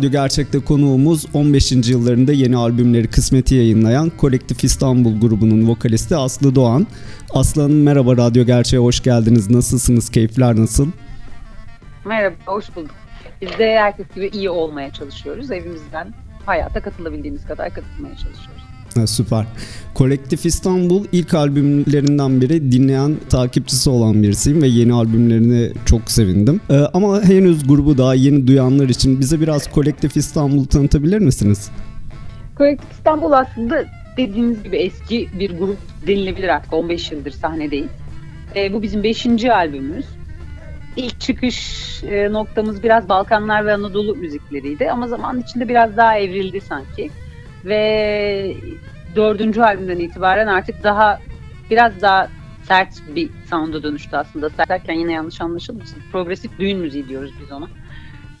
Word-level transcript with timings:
Radyo 0.00 0.10
Gerçek'te 0.10 0.58
konuğumuz 0.58 1.26
15. 1.34 1.72
yıllarında 1.72 2.32
yeni 2.32 2.56
albümleri 2.56 3.08
kısmeti 3.10 3.54
yayınlayan 3.54 4.10
Kolektif 4.10 4.64
İstanbul 4.64 5.20
grubunun 5.20 5.68
vokalisti 5.68 6.16
Aslı 6.16 6.54
Doğan. 6.54 6.86
Aslı 7.34 7.62
Hanım 7.62 7.82
merhaba 7.82 8.16
Radyo 8.16 8.44
Gerçek'e 8.44 8.80
hoş 8.80 9.02
geldiniz. 9.02 9.50
Nasılsınız? 9.50 10.10
Keyifler 10.10 10.56
nasıl? 10.56 10.88
Merhaba, 12.04 12.34
hoş 12.46 12.76
bulduk. 12.76 12.94
Biz 13.40 13.58
de 13.58 13.78
herkes 13.78 14.06
gibi 14.14 14.26
iyi 14.26 14.50
olmaya 14.50 14.92
çalışıyoruz. 14.92 15.50
Evimizden 15.50 16.14
hayata 16.46 16.82
katılabildiğimiz 16.82 17.46
kadar 17.46 17.74
katılmaya 17.74 18.16
çalışıyoruz. 18.16 18.59
Ha, 18.94 19.06
süper. 19.06 19.46
Kolektif 19.94 20.46
İstanbul 20.46 21.04
ilk 21.12 21.34
albümlerinden 21.34 22.40
biri 22.40 22.72
dinleyen 22.72 23.16
takipçisi 23.30 23.90
olan 23.90 24.22
birisiyim 24.22 24.62
ve 24.62 24.66
yeni 24.66 24.92
albümlerini 24.92 25.72
çok 25.86 26.10
sevindim. 26.10 26.60
Ee, 26.70 26.74
ama 26.74 27.22
henüz 27.22 27.66
grubu 27.66 27.98
daha 27.98 28.14
yeni 28.14 28.46
duyanlar 28.46 28.88
için 28.88 29.20
bize 29.20 29.40
biraz 29.40 29.70
Kolektif 29.70 30.16
İstanbul'u 30.16 30.66
tanıtabilir 30.66 31.18
misiniz? 31.18 31.70
Kolektif 32.58 32.92
İstanbul 32.92 33.32
aslında 33.32 33.84
dediğiniz 34.16 34.62
gibi 34.62 34.76
eski 34.76 35.28
bir 35.38 35.58
grup 35.58 35.78
denilebilir 36.06 36.48
artık 36.48 36.72
15 36.72 37.12
yıldır 37.12 37.30
sahnedeyiz. 37.30 37.90
Ee, 38.56 38.72
bu 38.72 38.82
bizim 38.82 39.02
5. 39.02 39.44
albümümüz. 39.44 40.06
İlk 40.96 41.20
çıkış 41.20 41.80
e, 42.04 42.32
noktamız 42.32 42.82
biraz 42.82 43.08
Balkanlar 43.08 43.66
ve 43.66 43.74
Anadolu 43.74 44.16
müzikleriydi 44.16 44.90
ama 44.90 45.08
zaman 45.08 45.40
içinde 45.40 45.68
biraz 45.68 45.96
daha 45.96 46.18
evrildi 46.18 46.60
sanki 46.60 47.10
ve 47.64 48.54
dördüncü 49.16 49.60
albümden 49.60 49.98
itibaren 49.98 50.46
artık 50.46 50.82
daha 50.82 51.18
biraz 51.70 52.02
daha 52.02 52.28
sert 52.62 53.02
bir 53.16 53.30
sound'a 53.50 53.82
dönüştü 53.82 54.16
aslında. 54.16 54.50
Sert 54.50 54.68
derken 54.68 54.94
yine 54.94 55.12
yanlış 55.12 55.40
anlaşılmasın. 55.40 56.02
Progresif 56.12 56.58
düğün 56.58 56.78
müziği 56.78 57.08
diyoruz 57.08 57.32
biz 57.42 57.52
ona. 57.52 57.68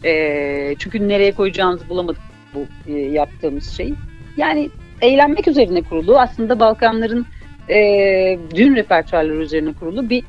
E, 0.04 0.74
çünkü 0.78 1.08
nereye 1.08 1.32
koyacağımızı 1.32 1.88
bulamadık 1.88 2.20
bu 2.54 2.66
e, 2.86 2.92
yaptığımız 2.92 3.70
şeyi. 3.70 3.94
Yani 4.36 4.70
eğlenmek 5.00 5.48
üzerine 5.48 5.82
kurulu. 5.82 6.18
Aslında 6.18 6.60
Balkanların 6.60 7.26
e, 7.68 7.78
düğün 8.54 8.76
repertuarları 8.76 9.42
üzerine 9.42 9.72
kurulu 9.72 10.10
bir 10.10 10.24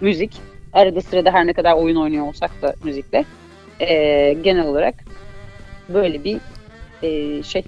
müzik. 0.00 0.36
Arada 0.72 1.00
sırada 1.00 1.32
her 1.32 1.46
ne 1.46 1.52
kadar 1.52 1.74
oyun 1.74 1.96
oynuyor 1.96 2.26
olsak 2.26 2.62
da 2.62 2.74
müzikle. 2.84 3.24
E, 3.80 4.32
genel 4.32 4.66
olarak 4.66 4.94
böyle 5.88 6.24
bir 6.24 6.38
e, 7.02 7.42
şey 7.42 7.64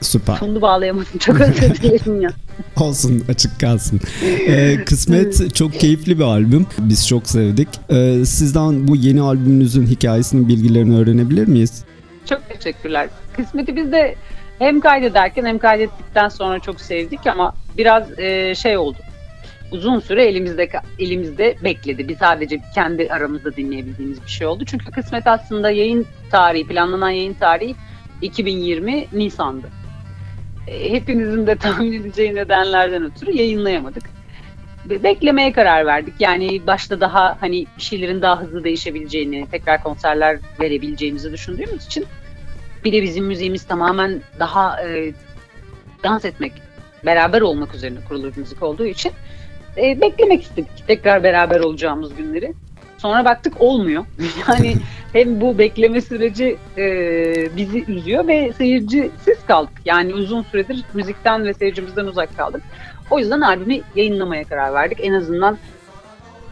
Süper. 0.00 0.36
Sonunu 0.36 0.62
bağlayamadım. 0.62 1.18
Çok 1.18 1.40
özür 1.40 1.74
dilerim 1.74 2.20
ya. 2.20 2.30
Olsun 2.80 3.24
açık 3.28 3.60
kalsın. 3.60 4.00
Ee, 4.48 4.76
Kısmet 4.86 5.54
çok 5.54 5.74
keyifli 5.74 6.18
bir 6.18 6.24
albüm. 6.24 6.66
Biz 6.78 7.08
çok 7.08 7.26
sevdik. 7.28 7.68
Ee, 7.90 8.24
sizden 8.24 8.88
bu 8.88 8.96
yeni 8.96 9.20
albümünüzün 9.20 9.86
hikayesinin 9.86 10.48
bilgilerini 10.48 10.98
öğrenebilir 10.98 11.48
miyiz? 11.48 11.84
Çok 12.28 12.48
teşekkürler. 12.48 13.08
Kısmet'i 13.36 13.76
biz 13.76 13.92
de 13.92 14.14
hem 14.58 14.80
kaydederken 14.80 15.44
hem 15.44 15.58
kaydettikten 15.58 16.28
sonra 16.28 16.58
çok 16.60 16.80
sevdik 16.80 17.26
ama 17.26 17.54
biraz 17.78 18.18
e, 18.18 18.54
şey 18.54 18.76
oldu. 18.76 18.98
Uzun 19.72 20.00
süre 20.00 20.24
elimizde 20.24 20.70
elimizde 20.98 21.56
bekledi. 21.64 22.08
Biz 22.08 22.18
sadece 22.18 22.60
kendi 22.74 23.08
aramızda 23.10 23.56
dinleyebildiğimiz 23.56 24.22
bir 24.22 24.30
şey 24.30 24.46
oldu. 24.46 24.64
Çünkü 24.66 24.90
Kısmet 24.90 25.26
aslında 25.26 25.70
yayın 25.70 26.06
tarihi, 26.30 26.66
planlanan 26.66 27.10
yayın 27.10 27.34
tarihi 27.34 27.74
2020 28.22 29.06
Nisan'dı. 29.12 29.66
Hepinizin 30.66 31.46
de 31.46 31.56
tahmin 31.60 31.92
edeceği 31.92 32.34
nedenlerden 32.34 33.04
ötürü 33.04 33.36
yayınlayamadık. 33.36 34.02
Beklemeye 34.84 35.52
karar 35.52 35.86
verdik. 35.86 36.14
Yani 36.20 36.66
başta 36.66 37.00
daha 37.00 37.36
hani 37.40 37.66
şeylerin 37.78 38.22
daha 38.22 38.40
hızlı 38.40 38.64
değişebileceğini, 38.64 39.46
tekrar 39.50 39.82
konserler 39.82 40.38
verebileceğimizi 40.60 41.32
düşündüğümüz 41.32 41.86
için 41.86 42.06
bir 42.84 42.92
de 42.92 43.02
bizim 43.02 43.24
müziğimiz 43.24 43.64
tamamen 43.64 44.22
daha 44.38 44.82
e, 44.82 45.12
dans 46.04 46.24
etmek, 46.24 46.52
beraber 47.06 47.40
olmak 47.40 47.74
üzerine 47.74 47.98
kurulu 48.08 48.32
bir 48.32 48.36
müzik 48.36 48.62
olduğu 48.62 48.86
için 48.86 49.12
e, 49.76 50.00
beklemek 50.00 50.42
istedik 50.42 50.86
tekrar 50.86 51.22
beraber 51.22 51.60
olacağımız 51.60 52.14
günleri. 52.14 52.54
Sonra 52.98 53.24
baktık 53.24 53.60
olmuyor. 53.60 54.04
yani 54.48 54.76
hem 55.12 55.40
bu 55.40 55.58
bekleme 55.58 56.00
süreci 56.00 56.56
e, 56.76 56.86
bizi 57.56 57.84
üzüyor 57.84 58.28
ve 58.28 58.52
seyircisiz 58.52 59.46
kaldık. 59.46 59.72
Yani 59.84 60.14
uzun 60.14 60.42
süredir 60.42 60.84
müzikten 60.94 61.44
ve 61.44 61.54
seyircimizden 61.54 62.04
uzak 62.04 62.36
kaldık. 62.36 62.62
O 63.10 63.18
yüzden 63.18 63.40
albümü 63.40 63.80
yayınlamaya 63.94 64.44
karar 64.44 64.74
verdik. 64.74 64.98
En 65.02 65.12
azından 65.12 65.58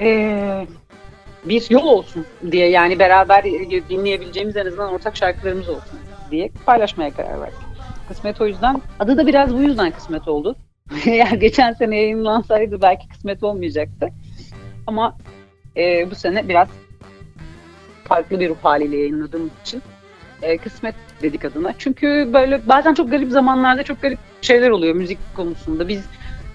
e, 0.00 0.66
bir 1.44 1.70
yol 1.70 1.86
olsun 1.86 2.26
diye 2.50 2.70
yani 2.70 2.98
beraber 2.98 3.44
dinleyebileceğimiz 3.88 4.56
en 4.56 4.66
azından 4.66 4.92
ortak 4.92 5.16
şarkılarımız 5.16 5.68
olsun 5.68 5.98
diye 6.30 6.50
paylaşmaya 6.66 7.10
karar 7.10 7.40
verdik. 7.40 7.58
Kısmet 8.08 8.40
o 8.40 8.46
yüzden. 8.46 8.82
Adı 9.00 9.16
da 9.16 9.26
biraz 9.26 9.54
bu 9.54 9.62
yüzden 9.62 9.90
kısmet 9.90 10.28
oldu. 10.28 10.56
Eğer 11.06 11.32
geçen 11.32 11.72
sene 11.72 11.96
yayınlansaydı 11.96 12.82
belki 12.82 13.08
kısmet 13.08 13.42
olmayacaktı. 13.42 14.08
Ama 14.86 15.16
e, 15.76 16.10
bu 16.10 16.14
sene 16.14 16.48
biraz 16.48 16.68
farklı 18.04 18.40
bir 18.40 18.48
ruh 18.48 18.56
haliyle 18.62 18.96
yayınladığım 18.96 19.50
için 19.62 19.82
e, 20.42 20.58
kısmet 20.58 20.94
dedik 21.22 21.44
adına. 21.44 21.74
Çünkü 21.78 22.30
böyle 22.32 22.68
bazen 22.68 22.94
çok 22.94 23.10
garip 23.10 23.30
zamanlarda 23.30 23.82
çok 23.82 24.02
garip 24.02 24.18
şeyler 24.42 24.70
oluyor 24.70 24.94
müzik 24.94 25.18
konusunda. 25.36 25.88
Biz 25.88 26.04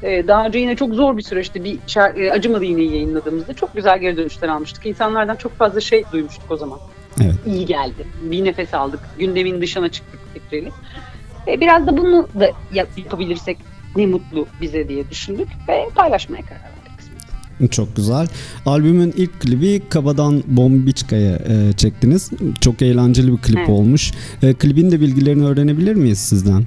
e, 0.03 0.27
daha 0.27 0.45
önce 0.45 0.59
yine 0.59 0.75
çok 0.75 0.93
zor 0.93 1.17
bir 1.17 1.21
süreçte 1.21 1.63
bir 1.63 1.79
şarkı, 1.87 2.19
e, 2.19 2.31
Acımadı 2.31 2.63
Yine 2.65 2.81
yayınladığımızda 2.81 3.53
çok 3.53 3.75
güzel 3.75 3.99
geri 3.99 4.17
dönüşler 4.17 4.49
almıştık. 4.49 4.85
İnsanlardan 4.85 5.35
çok 5.35 5.57
fazla 5.57 5.81
şey 5.81 6.03
duymuştuk 6.11 6.51
o 6.51 6.57
zaman. 6.57 6.79
Evet. 7.21 7.35
İyi 7.45 7.65
geldi. 7.65 8.07
Bir 8.21 8.45
nefes 8.45 8.73
aldık. 8.73 8.99
Gündemin 9.19 9.61
dışına 9.61 9.89
çıktık 9.89 10.19
fikriyle. 10.33 10.69
E, 11.47 11.61
biraz 11.61 11.87
da 11.87 11.97
bunu 11.97 12.27
da 12.39 12.51
yapabilirsek 12.73 13.57
ne 13.95 14.05
mutlu 14.05 14.47
bize 14.61 14.89
diye 14.89 15.09
düşündük 15.09 15.47
ve 15.67 15.89
paylaşmaya 15.95 16.41
karar 16.41 16.61
verdik. 16.61 16.78
Çok 17.67 17.95
güzel. 17.95 18.27
Albümün 18.65 19.13
ilk 19.17 19.41
klibi 19.41 19.81
Kaba'dan 19.89 20.43
Bombiçka'ya 20.47 21.35
e, 21.35 21.73
çektiniz. 21.77 22.31
Çok 22.61 22.81
eğlenceli 22.81 23.31
bir 23.31 23.37
klip 23.37 23.57
evet. 23.57 23.69
olmuş. 23.69 24.11
E, 24.43 24.53
klibin 24.53 24.91
de 24.91 25.01
bilgilerini 25.01 25.45
öğrenebilir 25.45 25.95
miyiz 25.95 26.19
sizden? 26.19 26.63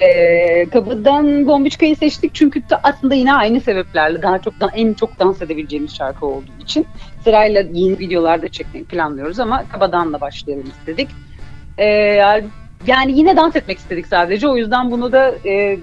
E, 0.00 0.66
Kaba'dan 0.68 1.46
Bombiçka'yı 1.46 1.96
seçtik 1.96 2.34
çünkü 2.34 2.62
aslında 2.82 3.14
yine 3.14 3.34
aynı 3.34 3.60
sebeplerle 3.60 4.22
daha 4.22 4.38
çok 4.38 4.54
en 4.74 4.94
çok 4.94 5.18
dans 5.18 5.42
edebileceğimiz 5.42 5.96
şarkı 5.96 6.26
olduğu 6.26 6.62
için 6.62 6.86
sırayla 7.24 7.64
yeni 7.72 7.98
videolarda 7.98 8.48
çekmeyi 8.48 8.84
planlıyoruz 8.84 9.38
ama 9.38 9.64
Kaba'dan 9.68 10.12
da 10.12 10.20
başlayalım 10.20 10.66
istedik. 10.78 11.08
E, 11.78 11.84
yani 12.86 13.18
yine 13.18 13.36
dans 13.36 13.56
etmek 13.56 13.78
istedik 13.78 14.06
sadece. 14.06 14.48
O 14.48 14.56
yüzden 14.56 14.90
bunu 14.90 15.12
da 15.12 15.34
e, 15.46 15.78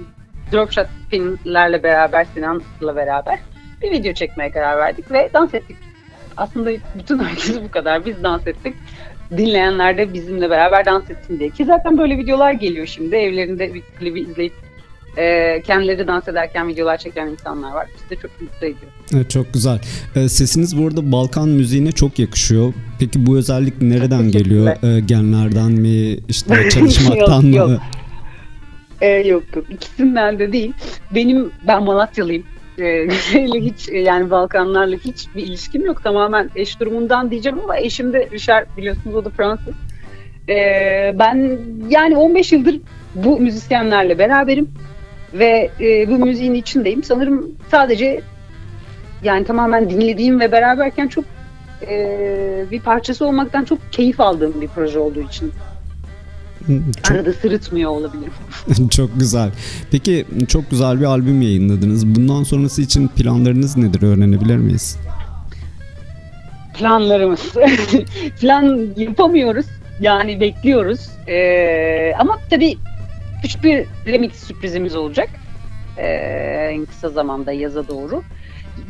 Dropshot 0.52 0.88
filmlerle 1.10 1.84
beraber, 1.84 2.26
Sinan'la 2.34 2.96
beraber 2.96 3.40
bir 3.82 3.92
video 3.92 4.14
çekmeye 4.14 4.52
karar 4.52 4.78
verdik 4.78 5.12
ve 5.12 5.30
dans 5.34 5.54
ettik. 5.54 5.78
Aslında 6.38 6.72
bütün 7.00 7.20
herkes 7.20 7.62
bu 7.64 7.72
kadar. 7.72 8.06
Biz 8.06 8.24
dans 8.24 8.48
ettik. 8.48 8.76
Dinleyenler 9.38 9.98
de 9.98 10.14
bizimle 10.14 10.50
beraber 10.50 10.86
dans 10.86 11.10
etsin 11.10 11.40
diye. 11.40 11.50
Ki 11.50 11.66
zaten 11.66 11.98
böyle 11.98 12.18
videolar 12.18 12.52
geliyor 12.52 12.88
şimdi. 12.88 13.16
Evlerinde 13.16 13.74
bir 13.74 13.82
klibi 13.82 14.22
izleyip 14.22 14.54
e, 15.18 15.62
kendileri 15.62 16.08
dans 16.08 16.28
ederken 16.28 16.68
videolar 16.68 16.98
çeken 16.98 17.28
insanlar 17.28 17.72
var. 17.72 17.88
Biz 17.96 18.10
de 18.10 18.22
çok 18.22 18.42
mutlu 18.42 18.68
ediyor. 18.68 18.92
Evet, 19.16 19.30
çok 19.30 19.54
güzel. 19.54 19.80
E, 20.16 20.30
sesiniz 20.30 20.78
bu 20.78 20.88
arada 20.88 21.12
Balkan 21.12 21.50
müziğine 21.50 21.92
çok 21.92 22.20
yakışıyor. 22.20 22.74
Peki 23.00 23.26
bu 23.26 23.38
özellik 23.38 23.82
nereden 23.82 24.32
geliyor? 24.32 24.84
E, 24.84 25.00
genlerden 25.00 25.72
mi? 25.72 26.18
İşte 26.28 26.70
çalışmaktan 26.74 27.42
yok, 27.42 27.68
mı? 27.68 27.74
Yok. 27.74 27.82
Ee, 29.02 29.08
yok 29.08 29.44
yok 29.56 29.66
ikisinden 29.70 30.40
de 30.40 30.52
değil. 30.54 30.74
Benim 31.16 31.52
ben 31.68 31.84
Malatyalıyım. 31.84 32.44
Ee, 32.84 33.08
hiç 33.36 33.90
yani 33.90 34.32
Balkanlarla 34.32 34.96
hiç 34.96 35.28
bir 35.36 35.44
ilişkim 35.44 35.86
yok. 35.86 36.04
Tamamen 36.04 36.50
eş 36.56 36.80
durumundan 36.80 37.32
diyeceğim 37.32 37.60
ama 37.64 37.78
eşim 37.78 38.14
de 38.14 38.30
Richard 38.32 38.68
biliyorsunuz 38.78 39.16
o 39.16 39.26
da 39.26 39.30
Fransız. 39.30 39.74
Ee, 40.50 41.16
ben 41.20 41.60
yani 41.90 42.18
15 42.18 42.52
yıldır 42.52 42.82
bu 43.16 43.40
müzisyenlerle 43.40 44.20
beraberim 44.20 44.70
ve 45.34 45.70
e, 45.80 46.10
bu 46.10 46.18
müziğin 46.18 46.54
içindeyim. 46.54 47.04
Sanırım 47.04 47.52
sadece 47.72 48.22
yani 49.24 49.46
tamamen 49.46 49.90
dinlediğim 49.90 50.40
ve 50.40 50.52
beraberken 50.52 51.08
çok 51.08 51.26
e, 51.88 52.66
bir 52.72 52.82
parçası 52.82 53.26
olmaktan 53.26 53.64
çok 53.64 53.80
keyif 53.92 54.20
aldığım 54.20 54.62
bir 54.62 54.68
proje 54.68 55.00
olduğu 55.00 55.22
için 55.22 55.52
çok... 57.04 57.12
Arada 57.12 57.34
sırıtmıyor 57.34 57.92
olabilirim. 57.92 58.34
çok 58.90 59.20
güzel. 59.20 59.52
Peki 59.92 60.26
çok 60.48 60.70
güzel 60.72 61.00
bir 61.00 61.06
albüm 61.06 61.42
yayınladınız. 61.42 62.16
Bundan 62.16 62.44
sonrası 62.44 62.82
için 62.82 63.08
planlarınız 63.08 63.78
nedir 63.78 64.02
öğrenebilir 64.02 64.58
miyiz? 64.58 64.98
Planlarımız. 66.78 67.54
Plan 68.42 68.88
yapamıyoruz. 68.98 69.66
Yani 70.02 70.40
bekliyoruz. 70.40 71.10
Ee, 71.28 72.14
ama 72.20 72.38
tabii 72.50 72.78
küçük 73.42 73.64
bir 73.64 73.86
remix 74.06 74.36
sürprizimiz 74.36 74.96
olacak. 74.96 75.30
Ee, 75.98 76.08
en 76.74 76.86
kısa 76.86 77.10
zamanda 77.10 77.52
yaza 77.52 77.88
doğru. 77.88 78.24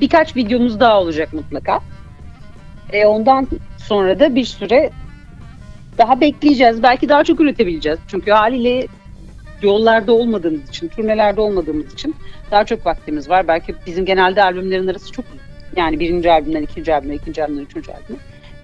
Birkaç 0.02 0.36
videomuz 0.36 0.80
daha 0.80 1.02
olacak 1.02 1.34
mutlaka. 1.34 1.80
Ee, 2.94 3.06
ondan 3.06 3.48
sonra 3.78 4.20
da 4.20 4.36
bir 4.36 4.46
süre 4.46 4.92
daha 6.00 6.22
bekleyeceğiz. 6.22 6.84
Belki 6.84 7.10
daha 7.10 7.24
çok 7.24 7.40
üretebileceğiz. 7.40 8.00
Çünkü 8.08 8.32
haliyle 8.32 8.88
yollarda 9.62 10.14
olmadığımız 10.14 10.70
için, 10.70 10.88
turnelerde 10.88 11.42
olmadığımız 11.42 11.94
için 11.94 12.16
daha 12.52 12.66
çok 12.66 12.86
vaktimiz 12.86 13.30
var. 13.30 13.48
Belki 13.48 13.76
bizim 13.86 14.06
genelde 14.06 14.44
albümlerin 14.44 14.88
arası 14.88 15.12
çok 15.12 15.26
yani 15.76 16.00
birinci 16.00 16.32
albümden 16.32 16.62
ikinci 16.62 16.94
albüme, 16.94 17.16
ikinci 17.16 17.44
albümden 17.44 17.64
üçüncü 17.64 17.92
albüme. 17.92 18.20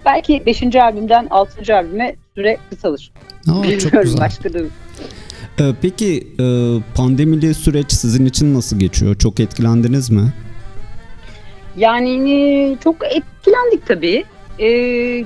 Belki 0.06 0.46
beşinci 0.46 0.84
albümden 0.84 1.28
altıncı 1.30 1.76
albüme 1.76 2.16
süre 2.36 2.58
kısalır. 2.70 3.12
Aa, 3.52 3.80
çok 3.80 4.04
güzel. 4.04 4.20
Başka 4.20 4.54
da... 4.54 4.60
Ee, 5.60 5.64
peki 5.82 6.28
e, 6.40 6.46
pandemili 6.96 7.54
süreç 7.54 7.92
sizin 7.92 8.26
için 8.26 8.54
nasıl 8.54 8.80
geçiyor? 8.80 9.16
Çok 9.16 9.40
etkilendiniz 9.40 10.10
mi? 10.10 10.34
Yani 11.78 12.78
çok 12.84 12.96
etkilendik 13.06 13.86
tabii. 13.88 14.24
Ee, 14.60 15.26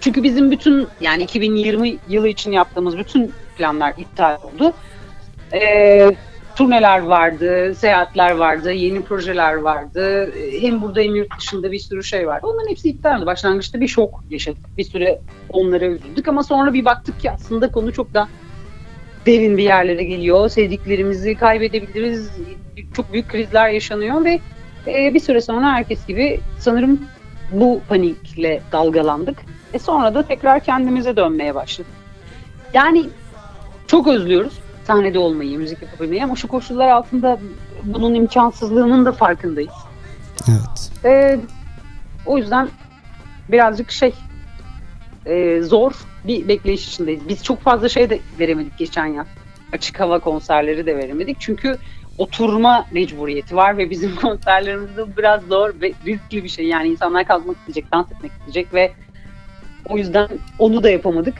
çünkü 0.00 0.22
bizim 0.22 0.50
bütün 0.50 0.86
yani 1.00 1.22
2020 1.22 1.96
yılı 2.08 2.28
için 2.28 2.52
yaptığımız 2.52 2.98
bütün 2.98 3.32
planlar 3.56 3.94
iptal 3.98 4.36
oldu. 4.42 4.72
Ee, 5.52 6.10
turneler 6.56 6.98
vardı, 6.98 7.74
seyahatler 7.74 8.30
vardı, 8.30 8.72
yeni 8.72 9.02
projeler 9.02 9.54
vardı. 9.54 10.32
Hem 10.60 10.82
burada 10.82 11.00
hem 11.00 11.14
yurt 11.14 11.38
dışında 11.38 11.72
bir 11.72 11.78
sürü 11.78 12.04
şey 12.04 12.26
vardı. 12.26 12.46
Onların 12.46 12.70
hepsi 12.70 12.88
iptal 12.88 13.18
oldu. 13.18 13.26
Başlangıçta 13.26 13.80
bir 13.80 13.88
şok 13.88 14.24
yaşadık. 14.30 14.64
Bir 14.78 14.84
süre 14.84 15.20
onlara 15.48 15.84
üzüldük 15.84 16.28
ama 16.28 16.42
sonra 16.42 16.74
bir 16.74 16.84
baktık 16.84 17.20
ki 17.20 17.30
aslında 17.30 17.72
konu 17.72 17.92
çok 17.92 18.14
da 18.14 18.28
derin 19.26 19.56
bir 19.56 19.62
yerlere 19.62 20.04
geliyor. 20.04 20.48
Sevdiklerimizi 20.48 21.34
kaybedebiliriz. 21.34 22.30
Çok 22.96 23.12
büyük 23.12 23.28
krizler 23.28 23.68
yaşanıyor 23.68 24.24
ve 24.24 24.40
e, 24.86 25.14
bir 25.14 25.20
süre 25.20 25.40
sonra 25.40 25.72
herkes 25.72 26.06
gibi 26.06 26.40
sanırım 26.58 27.00
bu 27.52 27.80
panikle 27.88 28.62
dalgalandık. 28.72 29.38
E 29.74 29.78
sonra 29.78 30.14
da 30.14 30.22
tekrar 30.22 30.60
kendimize 30.60 31.16
dönmeye 31.16 31.54
başladık. 31.54 31.92
Yani 32.74 33.08
çok 33.86 34.06
özlüyoruz 34.06 34.60
sahnede 34.90 35.18
olmayı, 35.18 35.58
müzik 35.58 35.82
yapabilmeyi 35.82 36.24
ama 36.24 36.36
şu 36.36 36.48
koşullar 36.48 36.88
altında 36.88 37.38
bunun 37.84 38.14
imkansızlığının 38.14 39.04
da 39.04 39.12
farkındayız. 39.12 39.74
Evet. 40.48 40.92
E, 41.04 41.40
o 42.26 42.38
yüzden 42.38 42.68
birazcık 43.48 43.90
şey 43.90 44.14
e, 45.26 45.62
zor 45.62 45.92
bir 46.24 46.48
bekleyiş 46.48 46.88
içindeyiz. 46.88 47.28
Biz 47.28 47.44
çok 47.44 47.60
fazla 47.60 47.88
şey 47.88 48.10
de 48.10 48.20
veremedik 48.38 48.78
geçen 48.78 49.06
yaz. 49.06 49.26
Açık 49.72 50.00
hava 50.00 50.18
konserleri 50.18 50.86
de 50.86 50.96
veremedik. 50.96 51.36
Çünkü 51.40 51.78
oturma 52.18 52.86
mecburiyeti 52.92 53.56
var 53.56 53.78
ve 53.78 53.90
bizim 53.90 54.16
konserlerimizde 54.22 55.16
biraz 55.16 55.42
zor 55.42 55.74
ve 55.80 55.92
riskli 56.06 56.44
bir 56.44 56.48
şey. 56.48 56.66
Yani 56.66 56.88
insanlar 56.88 57.24
kalkmak 57.24 57.56
isteyecek, 57.56 57.92
dans 57.92 58.12
etmek 58.12 58.32
isteyecek 58.32 58.74
ve 58.74 58.92
o 59.90 59.98
yüzden 59.98 60.28
onu 60.58 60.82
da 60.82 60.90
yapamadık. 60.90 61.34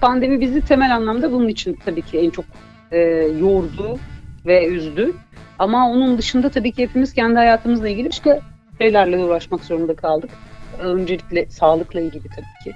Pandemi 0.00 0.40
bizi 0.40 0.60
temel 0.60 0.96
anlamda 0.96 1.32
bunun 1.32 1.48
için 1.48 1.78
tabii 1.84 2.02
ki 2.02 2.18
en 2.18 2.30
çok 2.30 2.44
e, 2.92 2.98
yordu 3.40 3.98
ve 4.46 4.66
üzdü. 4.66 5.14
Ama 5.58 5.90
onun 5.90 6.18
dışında 6.18 6.50
tabii 6.50 6.72
ki 6.72 6.82
hepimiz 6.82 7.14
kendi 7.14 7.36
hayatımızla 7.36 7.88
ilgili 7.88 8.08
başka 8.08 8.40
şeylerle 8.80 9.18
uğraşmak 9.18 9.64
zorunda 9.64 9.96
kaldık. 9.96 10.30
Öncelikle 10.78 11.46
sağlıkla 11.50 12.00
ilgili 12.00 12.28
tabii 12.28 12.64
ki. 12.64 12.72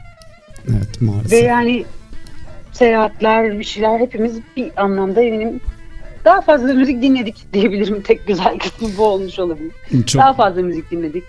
Evet 0.71 1.01
maalesef. 1.01 1.33
Ve 1.33 1.37
yani 1.37 1.85
seyahatler, 2.73 3.59
bir 3.59 3.65
şeyler 3.65 4.01
hepimiz 4.01 4.41
bir 4.57 4.83
anlamda 4.83 5.23
eminim 5.23 5.61
daha 6.25 6.41
fazla 6.41 6.75
müzik 6.75 7.03
dinledik 7.03 7.53
diyebilirim. 7.53 8.03
Tek 8.03 8.27
güzel 8.27 8.59
kısmı 8.59 8.89
bu 8.99 9.07
olmuş 9.07 9.39
olabilir. 9.39 9.73
Çok... 10.07 10.23
Daha 10.23 10.33
fazla 10.33 10.63
müzik 10.63 10.91
dinledik. 10.91 11.25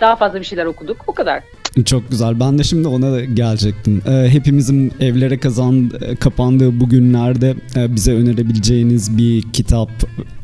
Daha 0.00 0.16
fazla 0.16 0.40
bir 0.40 0.44
şeyler 0.44 0.66
okuduk. 0.66 1.04
O 1.06 1.12
kadar. 1.12 1.42
Çok 1.84 2.10
güzel. 2.10 2.40
Ben 2.40 2.58
de 2.58 2.62
şimdi 2.64 2.88
ona 2.88 3.12
da 3.12 3.24
gelecektim. 3.24 4.02
Ee, 4.06 4.28
hepimizin 4.30 4.92
evlere 5.00 5.38
kazan 5.38 5.90
kapandığı 6.20 6.80
bu 6.80 6.88
günlerde 6.88 7.54
e, 7.76 7.94
bize 7.94 8.14
önerebileceğiniz 8.14 9.18
bir 9.18 9.42
kitap, 9.52 9.90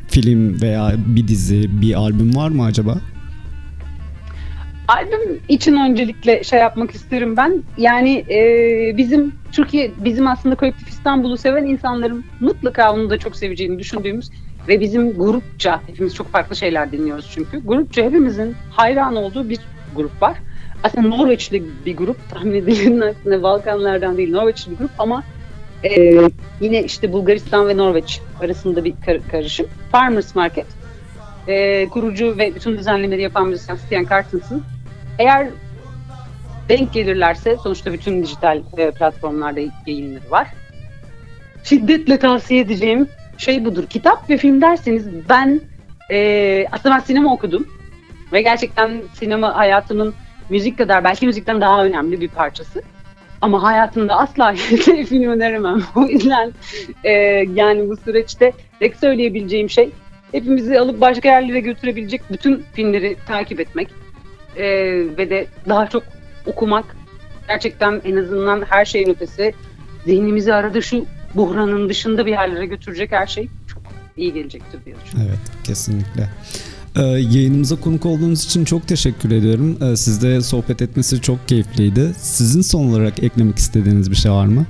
film 0.08 0.62
veya 0.62 0.94
bir 1.06 1.28
dizi, 1.28 1.80
bir 1.80 1.94
albüm 1.94 2.36
var 2.36 2.48
mı 2.48 2.64
acaba? 2.64 2.98
Albüm 4.88 5.40
için 5.48 5.76
öncelikle 5.76 6.44
şey 6.44 6.58
yapmak 6.58 6.90
isterim 6.90 7.36
ben. 7.36 7.62
Yani 7.78 8.24
e, 8.30 8.38
bizim 8.96 9.32
Türkiye, 9.52 9.90
bizim 10.04 10.26
aslında 10.26 10.54
kolektif 10.54 10.88
İstanbul'u 10.88 11.36
seven 11.36 11.66
insanların 11.66 12.24
mutlaka 12.40 12.94
onu 12.94 13.10
da 13.10 13.18
çok 13.18 13.36
seveceğini 13.36 13.78
düşündüğümüz 13.78 14.30
ve 14.68 14.80
bizim 14.80 15.12
grupça, 15.12 15.80
hepimiz 15.86 16.14
çok 16.14 16.32
farklı 16.32 16.56
şeyler 16.56 16.92
dinliyoruz 16.92 17.30
çünkü. 17.34 17.66
Grupça 17.66 18.02
hepimizin 18.02 18.54
hayran 18.70 19.16
olduğu 19.16 19.48
bir 19.48 19.58
grup 19.96 20.22
var. 20.22 20.36
Aslında 20.84 21.08
Norveçli 21.08 21.64
bir 21.86 21.96
grup, 21.96 22.30
tahmin 22.30 22.54
edilenin 22.54 23.00
aksine 23.00 23.42
Balkanlardan 23.42 24.16
değil, 24.16 24.30
Norveçli 24.30 24.72
bir 24.72 24.76
grup 24.76 24.90
ama 24.98 25.22
e, 25.84 26.20
yine 26.60 26.84
işte 26.84 27.12
Bulgaristan 27.12 27.68
ve 27.68 27.76
Norveç 27.76 28.20
arasında 28.40 28.84
bir 28.84 28.94
kar- 29.06 29.28
karışım. 29.30 29.66
Farmers 29.92 30.34
Market. 30.34 30.66
E, 31.48 31.88
kurucu 31.88 32.38
ve 32.38 32.54
bütün 32.54 32.78
düzenlemeleri 32.78 33.22
yapan 33.22 33.48
müzisyen 33.48 33.76
Stian 33.76 34.04
Cartons'ın 34.04 34.62
eğer 35.18 35.48
denk 36.68 36.92
gelirlerse 36.92 37.56
sonuçta 37.62 37.92
bütün 37.92 38.22
dijital 38.22 38.62
e, 38.76 38.90
platformlarda 38.90 39.60
yayınları 39.86 40.30
var. 40.30 40.48
Şiddetle 41.64 42.18
tavsiye 42.18 42.60
edeceğim 42.60 43.08
şey 43.38 43.64
budur. 43.64 43.86
Kitap 43.86 44.30
ve 44.30 44.36
film 44.36 44.60
derseniz 44.60 45.06
ben 45.28 45.60
e, 46.10 46.66
aslında 46.72 46.94
ben 46.94 47.00
sinema 47.00 47.32
okudum. 47.32 47.68
Ve 48.32 48.42
gerçekten 48.42 49.02
sinema 49.14 49.56
hayatımın 49.56 50.14
müzik 50.50 50.78
kadar 50.78 51.04
belki 51.04 51.26
müzikten 51.26 51.60
daha 51.60 51.84
önemli 51.84 52.20
bir 52.20 52.28
parçası. 52.28 52.82
Ama 53.40 53.62
hayatımda 53.62 54.18
asla 54.18 54.54
film 55.08 55.30
öneremem. 55.30 55.82
O 55.96 56.02
yüzden 56.02 56.52
e, 57.04 57.10
yani 57.54 57.88
bu 57.88 57.96
süreçte 57.96 58.52
tek 58.80 58.96
söyleyebileceğim 58.96 59.70
şey 59.70 59.90
hepimizi 60.32 60.80
alıp 60.80 61.00
başka 61.00 61.28
yerlere 61.28 61.60
götürebilecek 61.60 62.22
bütün 62.30 62.64
filmleri 62.72 63.16
takip 63.26 63.60
etmek 63.60 63.88
e, 64.56 64.64
ve 65.18 65.30
de 65.30 65.46
daha 65.68 65.86
çok 65.86 66.02
okumak 66.46 66.96
gerçekten 67.48 68.02
en 68.04 68.16
azından 68.16 68.64
her 68.68 68.84
şeyin 68.84 69.08
ötesi 69.08 69.54
zihnimizi 70.04 70.54
arada 70.54 70.80
şu 70.80 71.06
buhranın 71.34 71.88
dışında 71.88 72.26
bir 72.26 72.30
yerlere 72.30 72.66
götürecek 72.66 73.12
her 73.12 73.26
şey 73.26 73.48
çok 73.66 73.82
iyi 74.16 74.32
gelecektir 74.32 74.84
diye 74.84 74.96
düşünüyorum. 75.04 75.34
Evet 75.38 75.66
kesinlikle. 75.66 76.28
Ee, 76.96 77.02
yayınımıza 77.02 77.76
konuk 77.76 78.06
olduğunuz 78.06 78.44
için 78.44 78.64
çok 78.64 78.88
teşekkür 78.88 79.30
ediyorum. 79.30 79.78
Ee, 79.82 79.96
sizle 79.96 80.40
sohbet 80.40 80.82
etmesi 80.82 81.20
çok 81.20 81.48
keyifliydi. 81.48 82.12
Sizin 82.18 82.62
son 82.62 82.86
olarak 82.86 83.22
eklemek 83.22 83.58
istediğiniz 83.58 84.10
bir 84.10 84.16
şey 84.16 84.32
var 84.32 84.46
mı? 84.46 84.66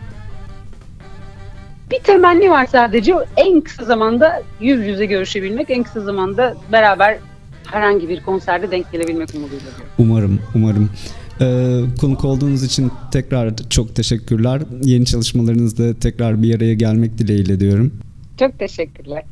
Bir 1.90 1.98
temenni 1.98 2.50
var 2.50 2.66
sadece. 2.72 3.14
En 3.36 3.60
kısa 3.60 3.84
zamanda 3.84 4.42
yüz 4.60 4.86
yüze 4.86 5.06
görüşebilmek, 5.06 5.70
en 5.70 5.82
kısa 5.82 6.00
zamanda 6.00 6.56
beraber 6.72 7.18
herhangi 7.66 8.08
bir 8.08 8.22
konserde 8.22 8.70
denk 8.70 8.92
gelebilmek 8.92 9.34
umuduyla. 9.34 9.66
Umarım, 9.98 10.40
umarım. 10.54 10.90
Ee, 11.40 11.80
konuk 12.00 12.24
olduğunuz 12.24 12.62
için 12.62 12.92
tekrar 13.12 13.52
çok 13.70 13.94
teşekkürler. 13.96 14.62
Yeni 14.82 15.06
çalışmalarınızda 15.06 15.94
tekrar 15.94 16.42
bir 16.42 16.56
araya 16.56 16.74
gelmek 16.74 17.18
dileğiyle 17.18 17.60
diyorum. 17.60 17.92
Çok 18.38 18.58
teşekkürler. 18.58 19.22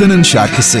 Haftanın 0.00 0.22
şarkısı 0.22 0.80